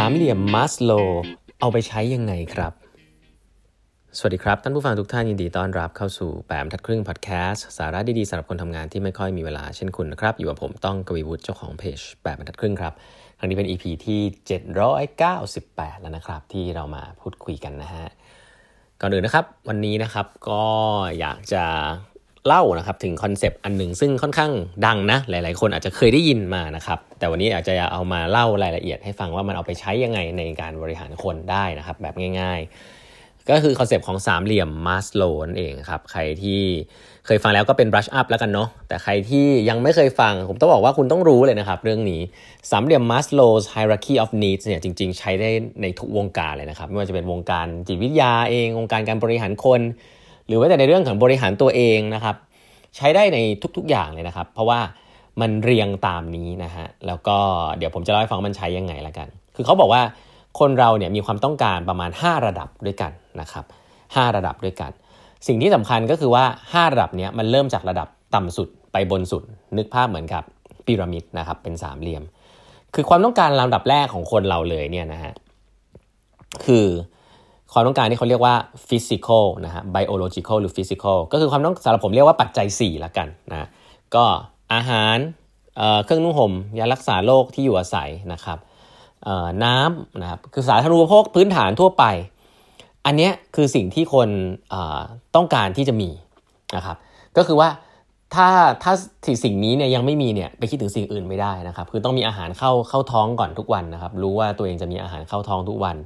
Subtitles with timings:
[0.00, 0.92] สามเหลี่ยมมัสโล
[1.60, 2.72] เอาไปใช้ยังไงครับ
[4.18, 12.92] สวัสดีครับ ท่านผู้ฟังทุกท่านยินดีต้อนรับเข้าสู่แปมทัดครึ่งพอดแคสต์สาระดีๆสำหรับคนทำงานที่ไม่ค่อยมีเวลาเช่นคุณนะครับ อยู่กับผมต้องกวีวุฒิเจ้าของเพจแปมทัดครึ่งครับ
[13.38, 14.20] ครั้งนี้เป็น EP ที่
[14.96, 18.06] 798 แล้วนะครับ ที่เรามาพูดคุยกันนะฮะ
[19.00, 20.62] ก่อนอื่นนะครับ วันนี้นะครับก็
[21.18, 21.64] อยากจะ
[22.46, 24.52] เล่านะครับถึงคอนเซปต์อันหนึ่งซึ่งค่อนข้าง
[24.86, 36.60] ดังนะ หลาย ๆ คนอาจจะเคยได้ยินมานะครับ แต่วันนี้อากจะเอามาเล่ารายละเอียดให้ฟังว่ามันเอาไปใช้ยังไงในการบริหารคนได้นะครับ แบบง่าย ๆ ก็คือ concept ของสามเหลี่ยมมาสโลนั่นเองครับ ใครที่
[37.26, 42.20] เคยฟังแล้วก็เป็น brush up แล้วกันเนาะแต่ใครที่ยังไม่เคยฟัง ผมต้องบอกว่าคุณต้องรู้เลยนะครับ เรื่องนี้
[42.70, 45.50] สามเหลี่ยม Maslow's hierarchy of needs เนี่ยจริง ๆ ใช้ได้
[45.82, 49.80] ในทุกวงการเลยนะครับ ไม่ว่าจะเป็นวงการจิตวิทยาเอง วงการการบริหารคน
[50.48, 52.36] หรือว่าแต่ในเรื่องของบริหารตัวเองนะครับ
[52.96, 53.38] ใช้ได้ใน
[53.76, 54.80] ทุกๆอย่างเลยนะครับ เพราะว่า
[55.40, 57.36] มันเรียงตามนี้นะฮะแล้วก็
[57.78, 60.02] เดี๋ยวผมจะเล่าให้ฟังมันใช้ยังไงละกัน คือเขาบอกว่า
[60.58, 63.64] คนเราเนี่ยมีความต้องการประมาณ 5 ระดับด้วยกันนะครับ
[64.00, 64.90] 5ระดับด้วยกัน
[65.46, 69.42] สิ่งที่สำคัญก็คือว่า 5 ระดับเนี้ยมันเริ่มจากระดับต่ำสุดไปบนสุด
[69.76, 70.42] นึกภาพเหมือนกับ
[70.86, 72.22] พีระมิดนะครับเป็นสามเหลี่ยม
[72.94, 75.34] คือความต้องการลำดับแรกของคนเราเลยเนี่ยนะฮะ
[76.64, 76.86] คือ
[77.72, 78.54] ความต้องการที่เขาเรียกว่า
[78.88, 83.68] physical นะฮะ biological หรือ physical ก็คือความต้องสำหรับผมเรียกว่าปัจจัย4ละกันนะ
[84.14, 84.24] ก็
[84.74, 85.16] อาหาร
[86.04, 88.58] เครื่องนุ่งห่มยารักษาโรคที่อยู่อาศัยนะครับ
[89.64, 92.04] น้ำนะครับคือสาธารณูปโภคพื้นฐานทั่วไป
[93.06, 94.28] อันนี้คือสิ่งที่คน
[95.36, 96.10] ต้องการที่จะมี
[96.76, 96.96] นะครับ
[97.36, 97.68] ก็คือว่า
[98.34, 98.48] ถ้า
[98.82, 98.92] ถ้า
[99.44, 105.96] สิ่งนี้เนี่ยยังไม่มีเนี่ยไปคิดถึงสิ่งอื่นไม่ได้นะครับคือต้องมีอาหารเข้าเข้าท้องก่อนทุกวันนะครับรู้ว่าตัวเองจะมีอาหารเข้าท้องทุกวัน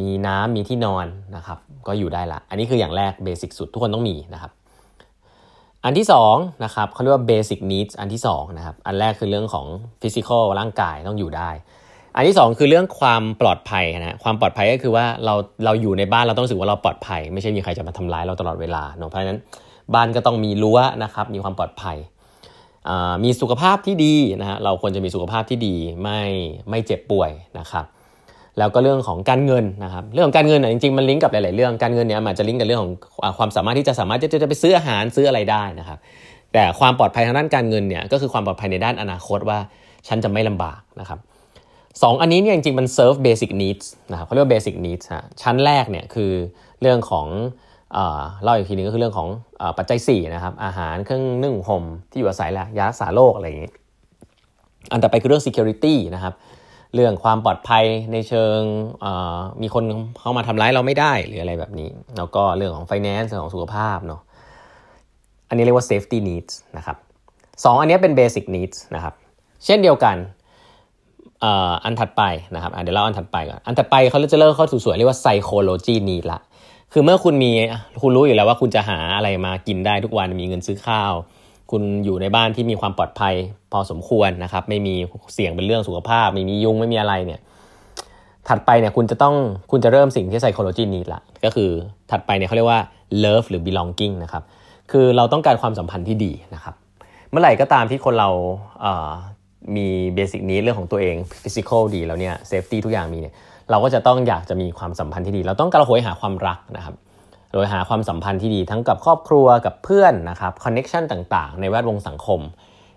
[0.00, 4.52] มีน้ำมีที่นอนนะครับก็อยู่ได้ละอันนี้คืออย่างแรกเบสิกสุดทุกคนต้องมีนะครับ
[5.84, 9.66] อันที่2นะครับเขาเรียกว่า basic needs อันที่2นะครับอันแรกคือเรื่องของ
[10.00, 11.50] physical ร่างกายต้องอยู่ได้
[12.16, 15.34] อันที่ 2 คือเรื่องความปลอดภัยนะความปลอดภัยก็คือว่าเรา
[15.64, 19.40] เราอยู่ในบ้านเราต้องรู้สึกว่าเราปลอดภัย ไม่ใช่มีใครจะมาทำร้ายเราตลอดเวลาเนาะเพราะฉะนั้น
[19.94, 21.96] บ้านก็ต้องมีรั้วนะครับมีความปลอดภัย
[23.24, 26.20] มีสุขภาพที่ดีนะฮะเราควรจะมีสุขภาพที่ดีไม่
[26.70, 27.84] ไม่เจ็บป่วยนะครับ
[28.58, 32.92] แล้วก็เรื่องของการเงินนะครับเรื่องของการเงินเนี่ยจริงๆมันลิงก์กับหลายๆเรื่องการเงินเนี่ยมันจะลิงก์กับเรื่องของ
[33.38, 35.98] ความสามารถที่จะสามารถจะจะไปซื้ออาหารซื้ออะไรได้นะครับ
[36.52, 39.58] แต่ความปลอดภัยทางด้านการเงินเนี่ยก็คือความปลอดภัยในด้านอนาคตว่า
[40.08, 41.18] ฉันจะไม่ลำบากนะครับ
[42.02, 46.32] สองอันนี้เนี่ยจริงๆมัน serve basic needs นะครับเขาเรียกว่า basic needs ฮะชั้นแรกเนี่ยคือ
[46.80, 47.26] เรื่องของ
[48.42, 49.28] เล่าอีกทีนึงก็คือเรื่องของ
[49.78, 53.70] ปัจจัย4นะครับอาหารเครื่องนุ่งห่มที่อยู่อาศัยและยารักษาโรคอะไรอย่างนี้
[54.92, 56.34] อันต่อไปคือเรื่อง security นะครับ
[56.94, 58.60] เรื่องความปลอดภัยในเชิง
[59.62, 59.84] มีคน
[60.20, 64.20] เข้ามาทำร้ายเราไม่ได้หรืออะไรแบบนี้ แล้วก็เรื่องของ finance เรื่องของสุขภาพเนาะ
[65.48, 66.96] อันนี้เรียกว่า safety needs นะครับ
[67.64, 69.14] สองอันนี้เป็น basic needs นะครับ
[69.64, 70.16] เช่นเดียวกัน
[71.84, 72.22] อันถัดไป
[72.54, 76.40] นะครับเดี๋ยวเล่าอันถัดไปก่อนอันถัดไปเขาจะเริ่มเข้าสู่ส่วนเรียกว่า psychology need ละ
[76.92, 77.52] คือเมื่อคุณมี
[78.02, 81.12] คุณรู้อยู่แล้วว่าคุณจะหาอะไรมากินได้ทุกวันมีเงินซื้อข้าว
[81.70, 83.34] คุณอยู่ในบ้านที่มีความปลอดภัย
[83.72, 84.94] พอสมควรนะครับ ไม่มี
[85.34, 87.40] เสี่ยงเป็นเรื่องสุขภาพ ไม่มียุงไม่มีอะไรเนี่ย
[88.48, 89.34] ถัดไปเนี่ยคุณจะต้อง
[89.70, 91.70] คุณจะเริ่มสิ่งที่ psychology need ละก็คือ
[92.10, 92.80] ถัดไปเนี่ยเขาเรียกว่า
[93.24, 94.42] love หรือ belonging นะครับ
[94.90, 96.74] คือเราต้องการความสัมพันธ์ที่ดีนะครับ
[97.30, 98.30] เมื่อไหร่ก็ตามที่คนเรา
[99.76, 103.34] มี basic need เรื่องของตัวเอง physical ดีแล้วเนี่ย safety ทุกอย่างมีเนี่ย
[103.70, 106.94] เราก็จะต้องอยากจะมีความสัมพันธ์ที่ดี เราต้องการโหยหาความรักนะครับ
[107.52, 112.40] โหยหาความสัมพันธ์ที่ดีทั้งกับครอบครัวกับเพื่อนนะครับ connection ต่างๆ ในแวดวงสังคม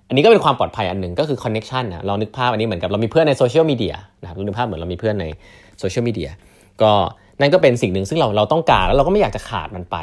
[0.07, 5.25] อันนี้ก็เป็นความปลอดภัยอันหนึ่งก็คือ connection นะเรานึกภาพอันนี้เหมือนกับเรามีเพื่อนใน social media นะครับนึกภาพเหมือนเรามีเพื่อนใน
[5.79, 6.29] social media
[6.81, 6.91] ก็
[7.39, 9.97] นั่นก็เป็นสิ่งหนึ่งซึ่งเราเราต้องการแล้วเราก็ไม่อยากจะขาดมันไป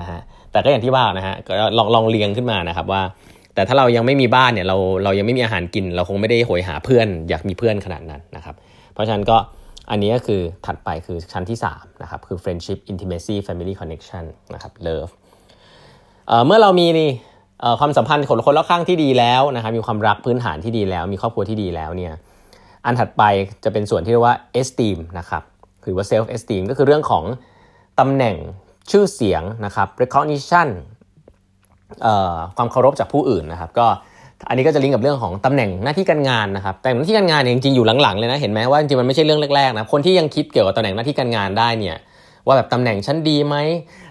[0.00, 0.20] นะฮะ
[0.52, 3.02] แต่ก็อย่างที่ว่านะฮะก็ลองลองเรียงขึ้นมานะครับว่า
[3.54, 8.54] แต่ถ้าเรายังไม่มีบ้านเนี่ยเราเรายังไม่มีอาหารกิน เราคงไม่ได้โหยหาเพื่อน อยากมีเพื่อนขนาดนั้นนะครับ
[8.92, 9.36] เพราะฉะนั้นก็
[9.90, 15.12] อันนี้ก็คือถัดไปคือชั้นที่3นะครับคือ friendship intimacy family connection นะครับ love
[16.46, 16.86] เมื่อเรามี
[17.80, 22.12] ความสัมพันธ์คนคนรอบข้างที่ดีแล้วนะครับมีความรักพื้นฐานที่ดีแล้ว มีครอบครัวที่ดีแล้วเนี่ย
[22.84, 23.22] อันถัดไป
[23.64, 25.42] จะเป็นส่วนที่เรียกว่า esteem นะครับ
[25.84, 27.24] หรือว่า self esteem ก็คือเรื่องของ
[28.00, 28.36] ตำแหน่ง
[28.90, 30.68] ชื่อเสียงนะครับ recognition
[32.56, 33.86] ความเคารพจากผู้อื่นนะครับ ก็
[34.48, 41.96] อันนี้ก็จะลิงก์กับเรื่องของตำแหน่งหน้าที่การงานนะครับแต่หน้าที่การงานเนี่ยจริงๆอยู่หลังๆเลยนะเห็นไหมว่าจริงๆมันไม่ใช่เรื่องแรกๆนะคนที่ยังคิดเกี่ยวกับตำแหน่งหน้าที่การงานได้เนี่ย
[42.46, 43.56] ว่าแบบตำแหน่งฉันดีไหม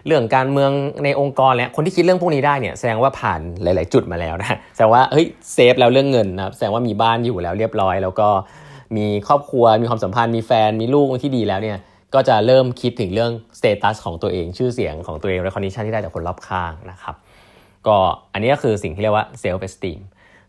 [0.06, 0.72] เรื่องการเมือง
[1.04, 8.28] ในองค์กรแล้วคนที่คิดเรื่องพวกนี้ได้เนี่ยแสดงว่าผ่านหลาย ๆ จุดมาแล้วนะแสดงว่าเฮ้ย safe แล้วเรื่องเงินนะแสดงว่ามีบ้านอยู่แล้วเรียบร้อย แล้วก็
[8.98, 11.78] มีครอบครัวมีความสัมพันธ์มีแฟนมีลูกที่ดีแล้วเนี่ย
[12.14, 17.16] ก็จะเริ่มคิดถึงเรื่อง status ของตัวเองชื่อเสียงของตัวเองและ recognition ที่ได้จากคนรอบข้างนะครับ
[17.88, 17.98] ก็
[18.34, 20.00] อันนี้ก็คือสิ่งที่เรียกว่า self-esteem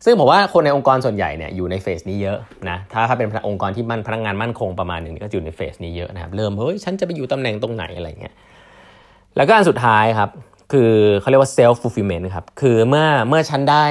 [0.04, 2.38] ซึ่งผมว่าคนในองค์กรส่วนใหญ่เนี่ยอยู่ใน phase นี้เยอะ
[2.70, 8.34] นะถ้าถ้าเป็นองค์กรที่มันพนักงานมั่นคงประมาณหนึ่งก็อยู่ใน phase นี้เยอะนะครับเริ่มเฮ้ยฉันจะไปอยู่ตำแหน่งตรงไหนอะไรเงี้ย
[9.36, 10.30] แล้วก็อันสุดท้ายครับ
[10.72, 10.90] คือ
[11.20, 13.86] เขาเรียกว่า self fulfillment ครับคือเมื่อเมื่อฉันได้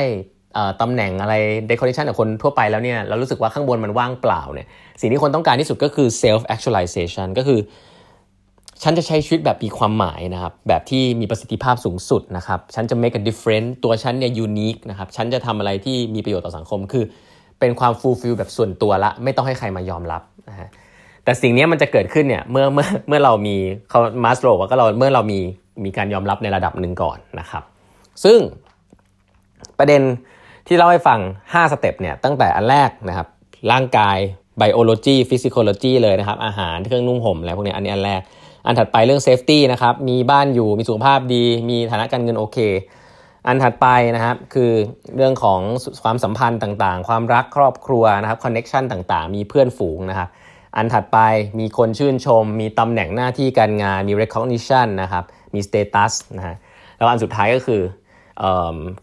[0.81, 1.33] ตำแหน่งอะไร
[1.69, 4.67] decoration กับคนทั่วไปแล้วเนี่ยเรารู้สึกว่าข้างบนมันว่างเปล่าเนี่ย
[5.01, 7.59] สิ่งที่คนต้องการที่สุดก็คือ self actualization ก็คือ
[8.83, 17.05] ฉันจะใช้ชีวิตแบบมีความหมายนะครับ แบบที่มีประสิทธิภาพสูงสุดนะครับ ฉันจะ make a difference ตัวฉันเนี่ย unique นะครับ ฉันจะทำอะไรที่มีประโยชน์ต่อสังคม คือ
[17.59, 20.69] เป็นความ fulfill แบบส่วนตัวละ ไม่ต้องให้ใครมายอมรับนะฮะ
[21.23, 23.55] แต่สิ่งนี้มันจะเกิดขึ้นเนี่ยเมื่อเมื่อเมื่อเรามี
[23.89, 25.39] เขามาสโลว่าก็เราเมื่อเรามี
[25.85, 27.63] มีการยอมรับในระดับหนึ่งก่อนนะครับ
[28.23, 28.39] ซึ่ง
[29.79, 30.01] ประเด็น
[30.67, 33.27] ที่เล่าให้ฟัง 5 step เนี่ยตั้งแต่อันแรกนะครับ
[33.71, 34.17] ร่างกาย
[34.57, 38.21] biology physiology เลยนะครับ อาหารเครื่องนุ่งห่มอะไรพวกนี้อันนี้อันแรก
[38.65, 42.57] อันถัดไปเรื่อง safety นะครับ มีบ้านอยู่ มีสุขภาพดี มีฐานะการเงินโอเค
[43.47, 44.71] อันถัดไปนะครับ คือ
[45.15, 45.59] เรื่องของ
[46.03, 50.29] ความสัมพันธ์ต่างๆ ความรักครอบครัวนะครับ คอนเน็ชันต่างๆ มีเพื่อนฝูงนะครับ
[50.77, 51.19] อันถัดไป
[51.59, 55.23] มีคนชื่นชม มีตำแหน่งหน้าที่การงาน มี recognition นะครับ
[55.53, 56.55] มี status นะฮะ
[56.97, 57.81] แล้วอันสุดท้ายก็คือ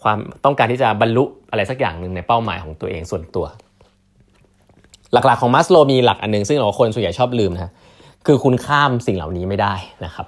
[0.02, 3.46] ความต้องการที่จะบรรลุอะไรสักอย่างหนึ่งในเป้าหมายของตัวเองส่วนตัว
[5.12, 7.72] หลักๆของมัสโลมีหลักอันนึงซึ่งเราคนส่วนใหญ่ชอบลืมนะ
[8.30, 10.26] คือคุณข้ามสิ่งเหล่านี้ไม่ได้นะครับ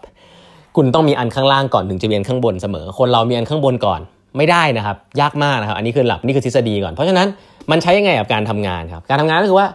[0.76, 4.00] คุณต้องมีอันข้างล่างก่อนถึงจะมีอันข้างบนเสมอ คนเรามีอันข้างบนก่อน
[4.36, 7.28] ไม่ได้นะครับ ยากมากนะครับ อันนี้คือหลักนี่คือทฤษฎีก่อน เพราะฉะนั้น
[7.70, 9.66] มันใช้ยังไงกับการทำงานครับ การทำงานก็คือว่า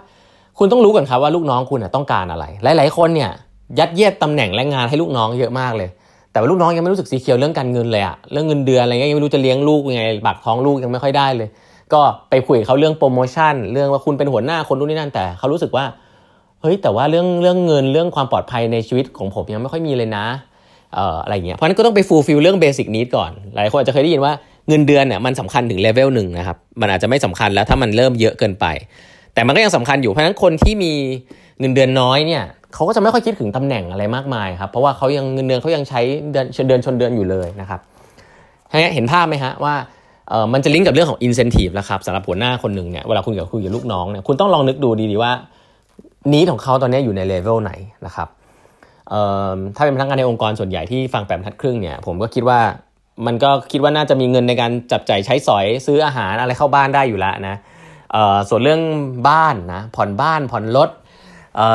[0.60, 3.32] คุณต้องรู้ก่อนครับว่าลูกน้องคุณต้องการอะไร หลาย ๆ คนเนี่ย
[3.80, 5.90] ยัดเยียดตำแหน่งและงานให้ลูกน้องเยอะมากเลย
[6.32, 11.50] แต่ว่าลูกน้องยังไม่รู้สึกสีเขียวเรื่องการเงินเลยอะเรื่องเงินเดือนอะไรเงี้ยยังไม่รู้จะเลี้ยงลูกยังไงบักท้องลูกยังไม่ค่อยได้เลย
[11.94, 15.86] ก็ไปคุยเขาเรื่องโปรโมชั่น เรื่องว่าคุณเป็นหัวหน้าคนนู้นนี่นั่นแต่เขารู้สึกว่า
[16.66, 20.26] เฮ้ยแต่ว่าเรื่องเรื่องเงินเรื่องความปลอดภัยในชีวิตของผมยังไม่ค่อยมีเลยนะ
[20.96, 24.34] เอ่ออะไรเงี้ยเพราะนั้นก็ต้องไป fulfill เรื่อง basic need ก่อน หลายคนอาจจะเคยได้ยินว่า
[24.70, 28.66] เงินเดือนเนี่ยมันสำคัญถึงเลเวลหนึ่งนะครับมันอาจจะไม่สำคัญแล้วถ้ามันเริ่มเยอะเกินไป
[29.34, 30.92] แต่มันก็ยังสำคัญอยู่เพราะฉะนั้นคนที่มี
[31.60, 36.02] เงินเดือนน้อยเนี่ยเขาก็จะไม่ค่อยคิดถึงตำแหน่งอะไรมากมายครับเพราะว่าเขายังเงินเดือนเขายังใช้
[36.32, 37.80] เดือนชนเดือนชนเดือนอยู่เลยนะครับ
[38.94, 39.76] เห็นภาพไหมฮะว่า
[40.30, 45.32] เออมันจะลิงก์กับเรื่องของ incentive แล้วครับสำหรับหัวหน้าคนหนึ่งเนี่ยเวลาคุณกับคุยกับลูกน้องเนี่ยคุณต้องลองนึกดูดีๆว่า
[46.34, 47.72] นี้ของเขาตอนนี้อยู่ในเลเวลไหน
[48.06, 48.28] นะครับ
[49.76, 52.60] ถ้าเป็นพนักงานในองค์กรส่วนใหญ่ที่ฟังแปดบรรทัดครึ่งเนี่ยผมก็คิดว่า
[53.26, 57.56] มันก็คิดว่าน่าจะมีเงินในการจับจ่ายใช้สอยซื้ออาหารอะไรเข้าบ้านได้อยู่แล้วนะ
[58.50, 58.82] ส่วนเรื่อง
[59.30, 60.90] บ้านนะผ่อนบ้านผ่อนรถ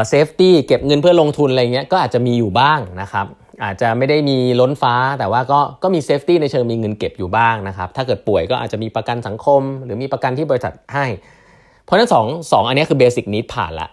[0.09, 3.27] safety เก็บเงินเพื่อลงทุนอะไรเงี้ยก็อาจจะมีอยู่บ้างนะครับ
[3.65, 11.07] อาจจะไม่ได้มีล้นฟ้าแต่ว่าก็ก็มี safety ในเชิงมีเงินเก็บอยู่บ้างนะครับถ้าเกิดป่วยก็อาจจะมีประกันสังคม หรือมีประกันที่บริษัทให้
[11.85, 13.89] เพราะฉะนั้นสองสองอันนี้คือเบสิกนิดผ่านละ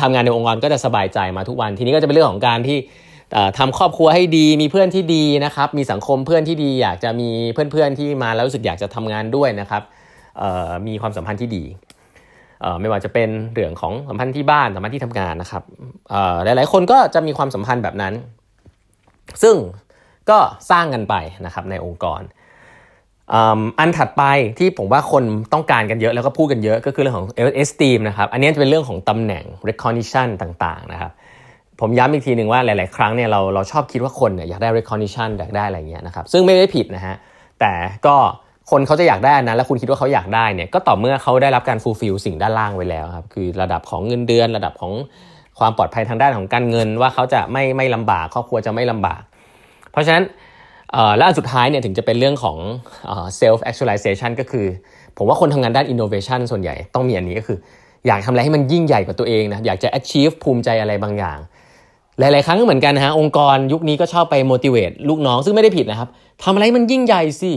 [0.00, 2.78] ทำงานในองค์กรก็จะสบายใจมาทุกวันทีนี้ก็จะเป็นเรื่องของการที่
[3.58, 9.82] ทำครอบครัวให้ดีมีเพื่อนที่ดีนะครับ มีสังคมเพื่อนที่ดีอยากจะมีเพื่อนๆที่มาแล้วรู้สึกอยากจะทำงานด้วยนะครับ
[10.86, 11.64] มีความสัมพันธ์ที่ดี
[12.80, 15.62] ไม่ว่าจะเป็นเรื่องของสัมพันธ์ที่บ้านสัมพันธ์ที่ทำงานนะครับ
[16.44, 18.14] หลายๆ คนก็จะมีความสัมพันธ์แบบนั้น
[19.42, 19.56] ซึ่ง
[20.30, 20.38] ก็
[20.70, 21.14] สร้างกันไป
[21.46, 22.20] นะครับในองค์กร
[23.78, 24.22] อันถัดไป
[24.58, 27.26] ที่ผมว่าคนต้องการกันเยอะแล้วก็พูดกันเยอะก็คือเรื่องของ
[27.62, 31.12] esteem นะครับอันนี้จะเป็นเรื่องของตำแหน่ง recognition ต่างๆนะครับ
[31.80, 37.16] ผมย้ำอีกทีหนึ่งว่าหลาย ๆ ครั้งเนี่ยเราเราชอบคิดว่าคนเนี่ยอยากได้ recognition อยากได้อะไรเงี้ยนะครับซึ่งไม่ได้ผิดนะฮะ
[37.60, 37.72] แต่
[38.06, 38.16] ก็
[38.70, 44.92] คนเขาจะอยากได้นะแล้วคุณคิดว่าเขาอยากได้เนี่ยก็ต่อเมื่อเขาได้รับการ fulfill สิ่งด้านล่างไว้แล้วครับคือระดับของเงินเดือน ระดับของ
[45.58, 49.20] ความปลอดภัยทางด้านของการเงิน ว่าเขาจะไม่ไม่ลำบากครอบครัวจะไม่ลำบาก
[49.92, 50.24] เพราะฉะนั้น
[51.16, 52.58] และอันสุดท้ายเนี่ยถึงจะเป็นเรื่องของ
[53.40, 54.66] self actualization ก็คือ
[55.16, 57.58] ผมว่าคนทำงานด้าน innovation ส่วนใหญ่ต้องมีอันนี้ก็คือ
[58.06, 61.38] อยากทำอะไรให้มันยิ่งใหญ่กว่าตัวเองนะอยากจะ achieve ภูมิใจอะไรบางอย่าง
[62.18, 66.08] หลาย ๆ ครั้งก็เหมือนกันนะฮะองค์กรยุคนี้ก็ชอบไป motivate ลูกน้องซึ่งไม่ได้ผิดนะครับ
[66.44, 67.52] ทำอะไรมันยิ่งใหญ่สิ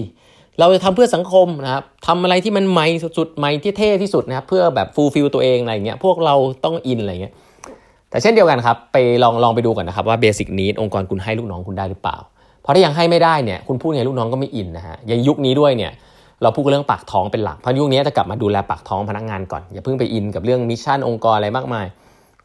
[0.59, 6.35] เราจะทำเพื่อสังคมนะครับทำอะไรที่มันใหม่สุดๆใหม่ที่เท่ที่สุดนะครับเพื่อแบบ fulfill ตัวเองอะไรเงี้ยพวกเรา
[6.65, 7.33] ต้องอินอะไรเงี้ย
[8.09, 12.17] แต่เช่นเดียวกันครับไปลองลองไปดูก่อนนะครับว่า basic need องค์กรคุณให้ลูกน้องคุณได้หรือเปล่า
[12.61, 15.91] เพราะถ้ายังให้ไม่ได้เนี่ยคุณพูดไงลูกน้องก็ไม่อินนะฮะยังยุคนี้ด้วยเนี่ย
[16.41, 21.85] เราพูดเรื่องปากท้องเป็นหลักเพราะยุคนี้จะกลับมาดูแลปากท้องพนักงานก่อนอย่าเพิ่งไปอินกับเรื่อง mission องค์กรอะไรมากมาย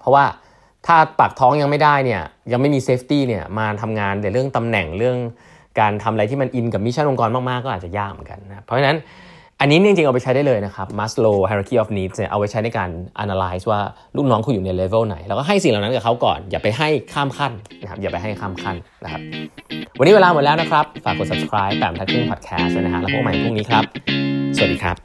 [0.01, 0.25] เพราะว่า
[0.87, 5.17] ถ้าปากท้องยังไม่ได้เนี่ยยังไม่มี safety เนี่ยมาทำงานในเรื่องตำแหน่งเรื่อง
[5.81, 8.97] การทำอะไรที่มันอินกับ mission องค์กรมากๆก็อาจจะยากเหมือนกันนะเพราะฉะนั้น
[9.61, 12.91] อันนี้จริงๆเอาไปใช้ได้เลยนะครับ Maslow hierarchy of needs เนี่ยเอาไปใช้ในการ
[13.25, 13.81] analyze ว่า
[14.17, 19.21] ลูกน้องคุณอยู่ในเลเวลไหน แล้วก็ให้สิ่งเหล่านั้นกับเขาก่อน อย่าไปให้ข้ามขั้นนะครับอย่าไปให้ข้ามขั้นนะครับ
[19.99, 23.85] วันนี้เวลาหมดแล้วนะครับ ฝากกด subscribe แปมทักครึ่ง podcast นะฮะแล้วพบกันใหม่พรุ่งนี้ครับ
[24.57, 24.97] สวัสดีครับ